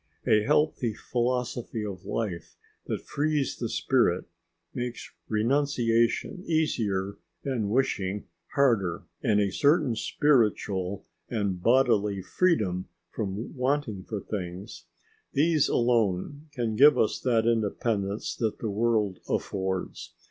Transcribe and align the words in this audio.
A 0.25 0.41
healthy 0.41 0.95
philosophy 0.95 1.85
of 1.85 2.05
life 2.05 2.55
that 2.87 3.03
frees 3.05 3.55
the 3.55 3.69
spirit, 3.69 4.25
makes 4.73 5.13
renunciation 5.29 6.41
easier 6.47 7.19
and 7.43 7.69
wishing 7.69 8.25
harder, 8.55 9.03
and 9.21 9.39
a 9.39 9.51
certain 9.51 9.95
spiritual 9.95 11.05
and 11.29 11.61
bodily 11.61 12.23
freedom 12.23 12.87
from 13.11 13.55
wanting 13.55 14.03
for 14.03 14.19
things, 14.19 14.85
these 15.33 15.69
alone 15.69 16.47
can 16.51 16.75
give 16.75 16.97
us 16.97 17.19
that 17.19 17.45
independence 17.45 18.35
that 18.37 18.57
the 18.57 18.71
world 18.71 19.19
affords. 19.29 20.15